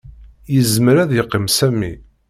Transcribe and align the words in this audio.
Yezmer 0.53 0.95
ad 1.03 1.11
yeqqim 1.13 1.45
Sami. 1.57 1.93